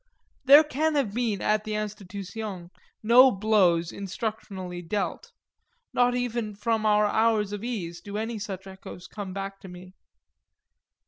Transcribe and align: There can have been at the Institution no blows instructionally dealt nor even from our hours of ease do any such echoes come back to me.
There 0.45 0.63
can 0.63 0.95
have 0.95 1.13
been 1.13 1.43
at 1.43 1.63
the 1.63 1.75
Institution 1.75 2.71
no 3.03 3.29
blows 3.29 3.91
instructionally 3.91 4.81
dealt 4.81 5.31
nor 5.93 6.15
even 6.15 6.55
from 6.55 6.87
our 6.87 7.05
hours 7.05 7.51
of 7.51 7.63
ease 7.63 8.01
do 8.01 8.17
any 8.17 8.39
such 8.39 8.65
echoes 8.65 9.05
come 9.05 9.31
back 9.31 9.59
to 9.59 9.67
me. 9.67 9.93